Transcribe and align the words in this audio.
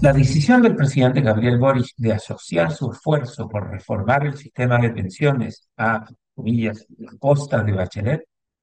La 0.00 0.12
decisión 0.12 0.62
del 0.62 0.76
presidente 0.76 1.20
Gabriel 1.22 1.58
Boric 1.58 1.88
de 1.96 2.12
asociar 2.12 2.70
su 2.70 2.92
esfuerzo 2.92 3.48
por 3.48 3.68
reformar 3.68 4.24
el 4.26 4.36
sistema 4.36 4.78
de 4.78 4.90
pensiones 4.90 5.68
a, 5.76 6.06
comillas, 6.36 6.86
la 6.98 7.10
costa 7.18 7.64
de 7.64 7.72
Bachelet 7.72 8.22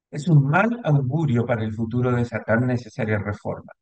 es 0.10 0.30
un 0.30 0.48
mal 0.48 0.80
augurio 0.86 1.46
para 1.46 1.66
el 1.66 1.74
futuro 1.74 2.14
de 2.14 2.22
esa 2.22 2.42
tan 2.42 2.66
necesaria 2.66 3.18
reforma. 3.18 3.74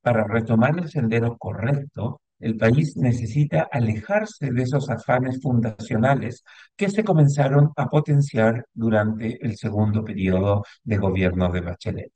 Para 0.00 0.24
retomar 0.24 0.76
el 0.76 0.90
sendero 0.90 1.38
correcto, 1.38 2.20
el 2.40 2.56
país 2.56 2.96
necesita 2.96 3.68
alejarse 3.70 4.50
de 4.50 4.62
esos 4.62 4.90
afanes 4.90 5.40
fundacionales 5.40 6.42
que 6.74 6.90
se 6.90 7.04
comenzaron 7.04 7.70
a 7.76 7.88
potenciar 7.88 8.66
durante 8.72 9.38
el 9.46 9.56
segundo 9.56 10.02
periodo 10.04 10.64
de 10.82 10.96
gobierno 10.96 11.48
de 11.52 11.60
Bachelet. 11.60 12.12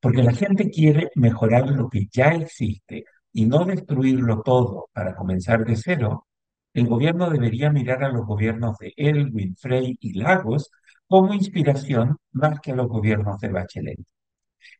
Porque 0.00 0.22
la 0.22 0.32
gente 0.32 0.70
quiere 0.70 1.10
mejorar 1.16 1.68
lo 1.68 1.90
que 1.90 2.06
ya 2.10 2.28
existe 2.30 3.04
y 3.32 3.46
no 3.46 3.64
destruirlo 3.64 4.42
todo 4.42 4.88
para 4.92 5.14
comenzar 5.14 5.64
de 5.64 5.76
cero, 5.76 6.26
el 6.72 6.86
gobierno 6.86 7.30
debería 7.30 7.70
mirar 7.70 8.04
a 8.04 8.10
los 8.10 8.26
gobiernos 8.26 8.78
de 8.78 8.92
Elwin, 8.96 9.56
Frey 9.56 9.96
y 10.00 10.18
Lagos 10.18 10.70
como 11.08 11.34
inspiración 11.34 12.18
más 12.32 12.60
que 12.60 12.72
a 12.72 12.76
los 12.76 12.88
gobiernos 12.88 13.40
de 13.40 13.48
Bachelet. 13.48 13.98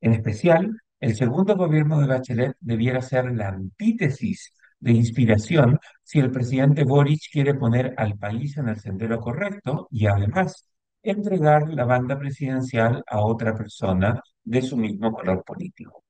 En 0.00 0.12
especial, 0.12 0.80
el 1.00 1.16
segundo 1.16 1.56
gobierno 1.56 2.00
de 2.00 2.06
Bachelet 2.06 2.56
debiera 2.60 3.02
ser 3.02 3.32
la 3.32 3.48
antítesis 3.48 4.52
de 4.78 4.92
inspiración 4.92 5.78
si 6.02 6.18
el 6.20 6.30
presidente 6.30 6.84
Boric 6.84 7.22
quiere 7.32 7.54
poner 7.54 7.94
al 7.96 8.16
país 8.18 8.56
en 8.56 8.68
el 8.68 8.78
sendero 8.80 9.20
correcto 9.20 9.88
y 9.90 10.06
además 10.06 10.66
entregar 11.02 11.68
la 11.68 11.84
banda 11.84 12.18
presidencial 12.18 13.02
a 13.06 13.20
otra 13.22 13.54
persona 13.54 14.22
de 14.44 14.62
su 14.62 14.76
mismo 14.76 15.12
color 15.12 15.44
político. 15.44 16.04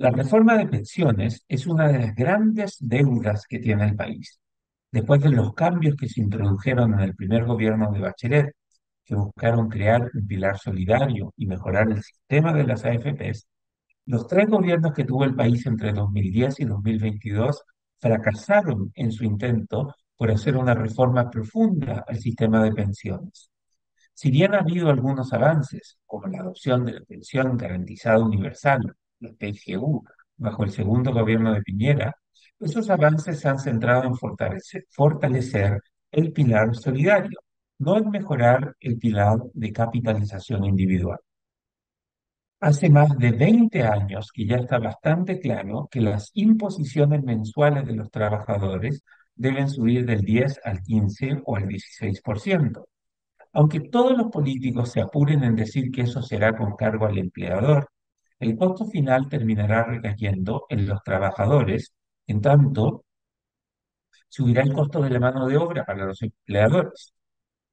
La 0.00 0.08
reforma 0.10 0.56
de 0.56 0.66
pensiones 0.66 1.44
es 1.46 1.66
una 1.66 1.86
de 1.88 1.98
las 1.98 2.14
grandes 2.14 2.78
deudas 2.80 3.44
que 3.46 3.58
tiene 3.58 3.84
el 3.84 3.96
país. 3.96 4.40
Después 4.90 5.20
de 5.20 5.28
los 5.28 5.52
cambios 5.52 5.94
que 5.94 6.08
se 6.08 6.22
introdujeron 6.22 6.94
en 6.94 7.00
el 7.00 7.14
primer 7.14 7.44
gobierno 7.44 7.92
de 7.92 8.00
Bachelet, 8.00 8.54
que 9.04 9.14
buscaron 9.14 9.68
crear 9.68 10.10
un 10.14 10.26
pilar 10.26 10.58
solidario 10.58 11.34
y 11.36 11.44
mejorar 11.44 11.90
el 11.90 12.02
sistema 12.02 12.54
de 12.54 12.64
las 12.64 12.82
AFPs, 12.86 13.46
los 14.06 14.26
tres 14.26 14.48
gobiernos 14.48 14.94
que 14.94 15.04
tuvo 15.04 15.24
el 15.24 15.34
país 15.34 15.66
entre 15.66 15.92
2010 15.92 16.60
y 16.60 16.64
2022 16.64 17.62
fracasaron 17.98 18.90
en 18.94 19.12
su 19.12 19.24
intento 19.24 19.94
por 20.16 20.30
hacer 20.30 20.56
una 20.56 20.72
reforma 20.72 21.28
profunda 21.28 22.06
al 22.08 22.18
sistema 22.18 22.64
de 22.64 22.72
pensiones. 22.72 23.50
Si 24.14 24.30
bien 24.30 24.54
ha 24.54 24.60
habido 24.60 24.88
algunos 24.88 25.30
avances, 25.34 25.98
como 26.06 26.26
la 26.26 26.38
adopción 26.38 26.86
de 26.86 26.94
la 26.94 27.00
pensión 27.02 27.58
garantizada 27.58 28.18
universal, 28.18 28.96
la 29.20 29.30
PGU, 29.32 30.04
bajo 30.36 30.64
el 30.64 30.70
segundo 30.70 31.12
gobierno 31.12 31.52
de 31.52 31.62
Piñera, 31.62 32.14
esos 32.58 32.90
avances 32.90 33.40
se 33.40 33.48
han 33.48 33.58
centrado 33.58 34.04
en 34.04 34.14
fortalecer, 34.16 34.86
fortalecer 34.90 35.80
el 36.10 36.32
pilar 36.32 36.74
solidario, 36.74 37.38
no 37.78 37.96
en 37.96 38.10
mejorar 38.10 38.76
el 38.80 38.98
pilar 38.98 39.38
de 39.54 39.72
capitalización 39.72 40.64
individual. 40.64 41.18
Hace 42.60 42.90
más 42.90 43.16
de 43.16 43.30
20 43.30 43.82
años 43.82 44.30
que 44.32 44.44
ya 44.46 44.56
está 44.56 44.78
bastante 44.78 45.40
claro 45.40 45.88
que 45.90 46.02
las 46.02 46.30
imposiciones 46.34 47.22
mensuales 47.22 47.86
de 47.86 47.94
los 47.94 48.10
trabajadores 48.10 49.02
deben 49.34 49.70
subir 49.70 50.04
del 50.04 50.20
10 50.20 50.60
al 50.64 50.82
15 50.82 51.40
o 51.46 51.56
al 51.56 51.66
16%. 51.66 52.84
Aunque 53.54 53.80
todos 53.80 54.16
los 54.16 54.30
políticos 54.30 54.92
se 54.92 55.00
apuren 55.00 55.42
en 55.42 55.56
decir 55.56 55.90
que 55.90 56.02
eso 56.02 56.20
será 56.20 56.54
con 56.54 56.76
cargo 56.76 57.06
al 57.06 57.16
empleador, 57.16 57.88
el 58.40 58.56
costo 58.56 58.86
final 58.86 59.28
terminará 59.28 59.84
recayendo 59.84 60.66
en 60.68 60.86
los 60.86 61.02
trabajadores, 61.02 61.92
en 62.26 62.40
tanto 62.40 63.04
subirá 64.28 64.62
el 64.62 64.72
costo 64.72 65.02
de 65.02 65.10
la 65.10 65.20
mano 65.20 65.46
de 65.46 65.56
obra 65.56 65.84
para 65.84 66.06
los 66.06 66.22
empleadores. 66.22 67.12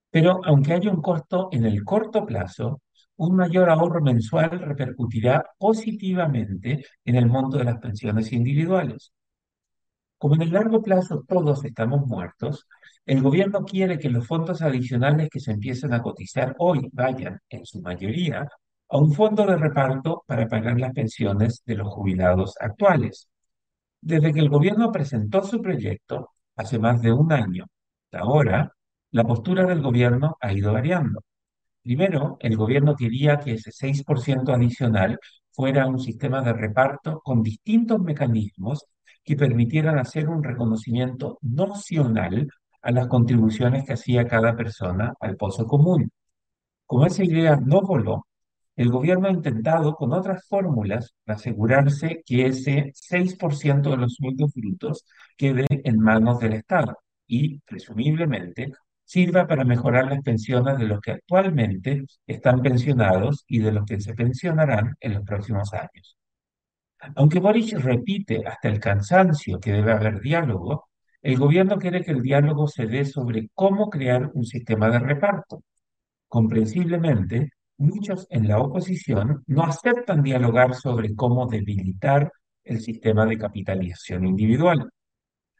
Pero 0.10 0.42
aunque 0.46 0.74
haya 0.74 0.92
un 0.92 1.02
costo 1.02 1.50
en 1.52 1.66
el 1.66 1.84
corto 1.84 2.26
plazo, 2.26 2.82
un 3.18 3.36
mayor 3.36 3.70
ahorro 3.70 4.02
mensual 4.02 4.60
repercutirá 4.60 5.44
positivamente 5.58 6.86
en 7.06 7.16
el 7.16 7.28
monto 7.28 7.58
de 7.58 7.66
las 7.66 7.80
pensiones 7.80 8.32
individuales. 8.32 9.12
Como 10.18 10.36
en 10.36 10.42
el 10.44 10.52
largo 10.52 10.82
plazo 10.82 11.24
todos 11.28 11.64
estamos 11.64 12.06
muertos, 12.06 12.68
el 13.06 13.22
gobierno 13.22 13.64
quiere 13.64 14.00
que 14.00 14.10
los 14.10 14.28
fondos 14.28 14.62
adicionales 14.62 15.30
que 15.30 15.40
se 15.40 15.52
empiecen 15.52 15.94
a 15.94 16.02
cotizar 16.02 16.56
hoy 16.58 16.90
vayan, 16.92 17.40
en 17.50 17.66
su 17.66 17.82
mayoría, 17.82 18.48
a 18.90 18.98
un 18.98 19.14
fondo 19.14 19.46
de 19.46 19.58
reparto 19.58 20.24
para 20.28 20.48
pagar 20.48 20.80
las 20.80 20.94
pensiones 20.94 21.64
de 21.66 21.76
los 21.76 21.90
jubilados 21.94 22.56
actuales. 22.60 23.30
Desde 24.02 24.34
que 24.34 24.40
el 24.40 24.50
gobierno 24.50 24.92
presentó 24.92 25.44
su 25.44 25.62
proyecto, 25.62 26.32
hace 26.56 26.80
más 26.80 27.02
de 27.02 27.12
un 27.12 27.32
año, 27.32 27.66
hasta 28.06 28.20
ahora, 28.26 28.74
la 29.12 29.24
postura 29.24 29.66
del 29.66 29.82
gobierno 29.82 30.38
ha 30.42 30.54
ido 30.54 30.74
variando. 30.74 31.22
Primero, 31.84 32.38
el 32.42 32.58
gobierno 32.58 32.96
quería 32.96 33.40
que 33.40 33.54
ese 33.54 33.72
6% 33.72 34.54
adicional 34.54 35.20
fuera 35.52 35.88
un 35.88 36.00
sistema 36.00 36.42
de 36.42 36.54
reparto 36.54 37.22
con 37.24 37.42
distintos 37.42 38.00
mecanismos 38.00 38.86
que 39.24 39.36
permitieran 39.36 39.98
hacer 40.00 40.30
un 40.30 40.44
reconocimiento 40.44 41.38
nocional 41.42 42.48
a 42.82 42.92
las 42.92 43.08
contribuciones 43.08 43.86
que 43.86 43.94
hacía 43.94 44.26
cada 44.28 44.56
persona 44.56 45.14
al 45.20 45.36
pozo 45.36 45.66
común. 45.66 46.12
Como 46.86 47.06
esa 47.06 47.24
idea 47.24 47.58
no 47.58 47.82
voló, 47.82 48.28
el 48.78 48.90
gobierno 48.90 49.28
ha 49.28 49.32
intentado 49.32 49.96
con 49.96 50.14
otras 50.14 50.48
fórmulas 50.48 51.16
asegurarse 51.26 52.24
que 52.26 52.46
ese 52.46 52.94
6% 52.94 53.90
de 53.90 53.98
los 53.98 54.14
sueldos 54.16 54.54
brutos 54.54 55.06
quede 55.36 55.66
en 55.70 56.00
manos 56.00 56.40
del 56.40 56.54
Estado 56.54 56.96
y, 57.28 57.60
presumiblemente, 57.62 58.72
sirva 59.04 59.48
para 59.48 59.66
mejorar 59.66 60.08
las 60.08 60.22
pensiones 60.22 60.78
de 60.78 60.86
los 60.86 61.02
que 61.02 61.12
actualmente 61.12 62.06
están 62.28 62.62
pensionados 62.62 63.46
y 63.48 63.60
de 63.60 63.72
los 63.72 63.86
que 63.86 64.00
se 64.00 64.14
pensionarán 64.14 64.96
en 65.00 65.14
los 65.16 65.24
próximos 65.24 65.74
años. 65.74 66.18
Aunque 67.16 67.40
Boric 67.40 67.74
repite 67.80 68.46
hasta 68.46 68.70
el 68.70 68.80
cansancio 68.80 69.60
que 69.60 69.72
debe 69.72 69.92
haber 69.92 70.20
diálogo, 70.20 70.90
el 71.22 71.38
gobierno 71.38 71.78
quiere 71.78 72.04
que 72.04 72.12
el 72.12 72.22
diálogo 72.22 72.68
se 72.68 72.86
dé 72.86 73.06
sobre 73.06 73.50
cómo 73.54 73.90
crear 73.90 74.30
un 74.34 74.46
sistema 74.46 74.90
de 74.90 75.00
reparto. 75.00 75.64
Comprensiblemente, 76.28 77.52
muchos 77.78 78.28
en 78.30 78.48
la 78.48 78.60
oposición 78.60 79.44
no 79.48 79.64
aceptan 79.64 80.24
dialogar 80.24 80.74
sobre 80.76 81.16
cómo 81.16 81.48
debilitar 81.48 82.32
el 82.64 82.82
sistema 82.82 83.26
de 83.26 83.38
capitalización 83.38 84.26
individual. 84.26 84.90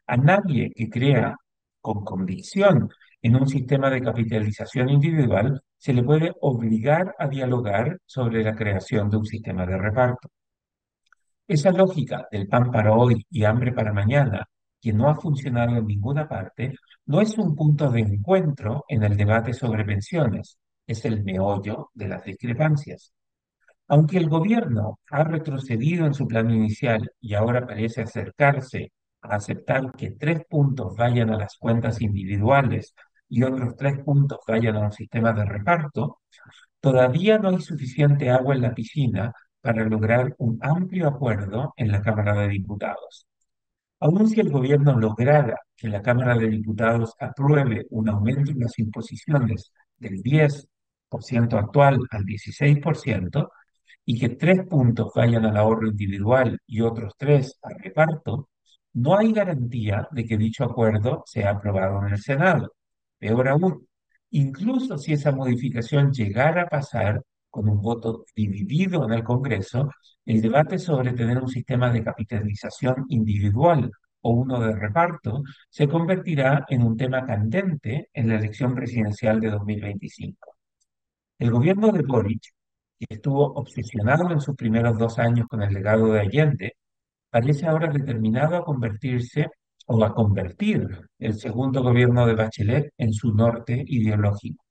A 0.06 0.16
nadie 0.16 0.72
que 0.74 0.88
crea 0.88 1.36
con 1.80 2.04
convicción 2.04 2.88
en 3.22 3.36
un 3.36 3.48
sistema 3.48 3.90
de 3.90 4.02
capitalización 4.02 4.90
individual 4.90 5.60
se 5.76 5.92
le 5.92 6.02
puede 6.02 6.32
obligar 6.40 7.14
a 7.18 7.28
dialogar 7.28 7.98
sobre 8.04 8.42
la 8.42 8.54
creación 8.54 9.10
de 9.10 9.16
un 9.16 9.26
sistema 9.26 9.64
de 9.66 9.78
reparto. 9.78 10.28
Esa 11.46 11.70
lógica 11.70 12.26
del 12.30 12.46
pan 12.46 12.70
para 12.70 12.92
hoy 12.92 13.24
y 13.30 13.44
hambre 13.44 13.72
para 13.72 13.92
mañana, 13.92 14.46
que 14.80 14.92
no 14.92 15.08
ha 15.08 15.14
funcionado 15.14 15.76
en 15.76 15.86
ninguna 15.86 16.28
parte, 16.28 16.74
no 17.06 17.20
es 17.20 17.36
un 17.38 17.56
punto 17.56 17.90
de 17.90 18.00
encuentro 18.00 18.84
en 18.88 19.02
el 19.02 19.16
debate 19.16 19.52
sobre 19.52 19.84
pensiones, 19.84 20.58
es 20.88 21.04
el 21.04 21.22
meollo 21.22 21.90
de 21.94 22.08
las 22.08 22.24
discrepancias. 22.24 23.12
Aunque 23.88 24.18
el 24.18 24.28
gobierno 24.28 24.98
ha 25.10 25.24
retrocedido 25.24 26.06
en 26.06 26.14
su 26.14 26.26
plan 26.26 26.50
inicial 26.50 27.10
y 27.20 27.34
ahora 27.34 27.66
parece 27.66 28.02
acercarse 28.02 28.92
a 29.22 29.36
aceptar 29.36 29.92
que 29.92 30.12
tres 30.12 30.42
puntos 30.48 30.96
vayan 30.96 31.30
a 31.30 31.36
las 31.36 31.56
cuentas 31.58 32.00
individuales 32.00 32.94
y 33.28 33.42
otros 33.42 33.76
tres 33.76 33.98
puntos 34.04 34.38
vayan 34.46 34.76
a 34.76 34.80
un 34.80 34.92
sistema 34.92 35.32
de 35.32 35.44
reparto, 35.44 36.20
todavía 36.80 37.38
no 37.38 37.50
hay 37.50 37.60
suficiente 37.60 38.30
agua 38.30 38.54
en 38.54 38.62
la 38.62 38.74
piscina 38.74 39.32
para 39.60 39.84
lograr 39.84 40.34
un 40.38 40.58
amplio 40.62 41.08
acuerdo 41.08 41.74
en 41.76 41.92
la 41.92 42.00
Cámara 42.00 42.34
de 42.40 42.48
Diputados. 42.48 43.26
Aun 44.00 44.28
si 44.28 44.40
el 44.40 44.50
gobierno 44.50 44.98
lograra 44.98 45.56
que 45.76 45.88
la 45.88 46.00
Cámara 46.02 46.36
de 46.38 46.48
Diputados 46.48 47.14
apruebe 47.20 47.86
un 47.90 48.08
aumento 48.08 48.52
en 48.52 48.60
las 48.60 48.78
imposiciones 48.78 49.72
del 49.98 50.22
10 50.22 50.68
actual 51.58 51.98
al 52.10 52.24
16% 52.24 53.50
y 54.04 54.18
que 54.18 54.30
tres 54.30 54.66
puntos 54.66 55.12
vayan 55.14 55.44
al 55.44 55.56
ahorro 55.56 55.88
individual 55.88 56.58
y 56.66 56.80
otros 56.80 57.14
tres 57.18 57.58
al 57.62 57.78
reparto, 57.78 58.48
no 58.94 59.16
hay 59.18 59.32
garantía 59.32 60.08
de 60.12 60.24
que 60.24 60.38
dicho 60.38 60.64
acuerdo 60.64 61.22
sea 61.26 61.50
aprobado 61.50 62.04
en 62.06 62.14
el 62.14 62.18
Senado. 62.18 62.72
Peor 63.18 63.48
aún, 63.48 63.86
incluso 64.30 64.98
si 64.98 65.12
esa 65.12 65.32
modificación 65.32 66.12
llegara 66.12 66.62
a 66.62 66.68
pasar 66.68 67.22
con 67.50 67.68
un 67.68 67.80
voto 67.80 68.24
dividido 68.34 69.04
en 69.04 69.12
el 69.12 69.24
Congreso, 69.24 69.90
el 70.24 70.40
debate 70.40 70.78
sobre 70.78 71.12
tener 71.12 71.38
un 71.38 71.48
sistema 71.48 71.90
de 71.90 72.04
capitalización 72.04 73.04
individual 73.08 73.90
o 74.22 74.30
uno 74.32 74.60
de 74.60 74.74
reparto 74.74 75.42
se 75.68 75.88
convertirá 75.88 76.64
en 76.68 76.82
un 76.82 76.96
tema 76.96 77.24
candente 77.26 78.08
en 78.12 78.28
la 78.28 78.36
elección 78.36 78.74
presidencial 78.74 79.40
de 79.40 79.50
2025. 79.50 80.47
El 81.38 81.50
gobierno 81.52 81.92
de 81.92 82.02
Boric, 82.02 82.42
que 82.98 83.06
estuvo 83.08 83.52
obsesionado 83.54 84.30
en 84.32 84.40
sus 84.40 84.56
primeros 84.56 84.98
dos 84.98 85.18
años 85.20 85.46
con 85.48 85.62
el 85.62 85.72
legado 85.72 86.12
de 86.12 86.20
Allende, 86.20 86.76
parece 87.30 87.66
ahora 87.66 87.92
determinado 87.92 88.56
a 88.56 88.64
convertirse 88.64 89.48
o 89.86 90.02
a 90.04 90.14
convertir 90.14 90.88
el 91.18 91.34
segundo 91.38 91.82
gobierno 91.82 92.26
de 92.26 92.34
Bachelet 92.34 92.92
en 92.98 93.12
su 93.12 93.32
norte 93.32 93.84
ideológico. 93.86 94.64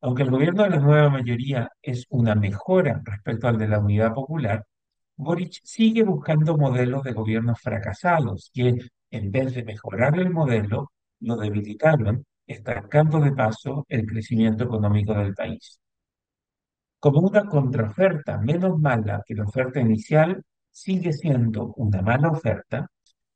Aunque 0.00 0.24
el 0.24 0.30
gobierno 0.30 0.64
de 0.64 0.70
la 0.70 0.80
nueva 0.80 1.08
mayoría 1.08 1.70
es 1.80 2.06
una 2.10 2.34
mejora 2.34 3.00
respecto 3.04 3.48
al 3.48 3.58
de 3.58 3.68
la 3.68 3.78
Unidad 3.78 4.12
Popular, 4.12 4.64
Boric 5.16 5.60
sigue 5.62 6.02
buscando 6.02 6.56
modelos 6.58 7.04
de 7.04 7.12
gobiernos 7.12 7.60
fracasados 7.60 8.50
que, 8.52 8.76
en 9.10 9.30
vez 9.30 9.54
de 9.54 9.64
mejorar 9.64 10.18
el 10.18 10.30
modelo, 10.30 10.92
lo 11.20 11.36
debilitaron, 11.36 12.26
estancando 12.46 13.20
de 13.20 13.32
paso 13.32 13.84
el 13.88 14.06
crecimiento 14.06 14.64
económico 14.64 15.14
del 15.14 15.34
país. 15.34 15.80
Como 16.98 17.20
una 17.20 17.46
contraoferta 17.46 18.38
menos 18.38 18.78
mala 18.78 19.22
que 19.26 19.34
la 19.34 19.44
oferta 19.44 19.80
inicial, 19.80 20.42
sigue 20.70 21.12
siendo 21.12 21.72
una 21.76 22.02
mala 22.02 22.30
oferta, 22.30 22.88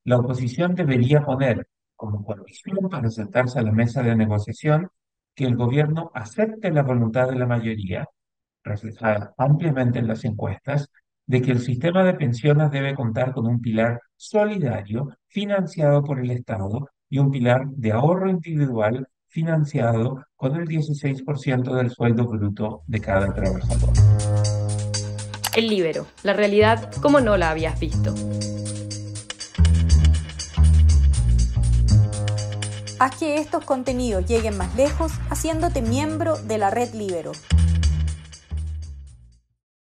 la 0.05 0.19
oposición 0.19 0.75
debería 0.75 1.25
poner 1.25 1.67
como 1.97 2.25
condición 2.25 2.89
para 2.91 3.11
sentarse 3.11 3.59
a 3.59 3.63
la 3.63 3.73
mesa 3.73 4.03
de 4.03 4.17
negociación 4.17 4.89
que 5.35 5.45
el 5.45 5.57
gobierno 5.57 6.11
acepte 6.15 6.71
la 6.71 6.83
voluntad 6.83 7.29
de 7.29 7.37
la 7.37 7.47
mayoría, 7.47 8.09
reflejada 8.63 9.35
ampliamente 9.39 9.99
en 9.99 10.09
las 10.09 10.25
encuestas, 10.25 10.89
de 11.27 11.43
que 11.43 11.53
el 11.53 11.61
sistema 11.61 12.03
de 12.05 12.15
pensiones 12.15 12.71
debe 12.71 12.95
contar 12.95 13.33
con 13.33 13.47
un 13.47 13.61
pilar 13.61 14.01
solidario 14.17 15.17
financiado 15.29 16.03
por 16.03 16.19
el 16.19 16.31
Estado 16.31 16.89
y 17.11 17.19
un 17.19 17.31
pilar 17.31 17.67
de 17.67 17.93
ahorro 17.93 18.31
individual 18.31 19.07
financiado 19.27 20.25
con 20.37 20.57
el 20.57 20.67
16% 20.67 21.75
del 21.75 21.91
sueldo 21.91 22.27
bruto 22.27 22.83
de 22.87 23.01
cada 23.01 23.35
trabajador. 23.35 23.91
El 25.57 25.69
libero, 25.69 26.07
la 26.23 26.33
realidad 26.33 26.91
como 27.03 27.21
no 27.21 27.37
la 27.37 27.51
habías 27.51 27.79
visto. 27.79 28.15
Haz 33.01 33.17
que 33.17 33.37
estos 33.37 33.65
contenidos 33.65 34.27
lleguen 34.27 34.59
más 34.59 34.75
lejos 34.77 35.13
haciéndote 35.31 35.81
miembro 35.81 36.37
de 36.37 36.59
la 36.59 36.71
red 36.71 36.93
Libero. 36.93 37.33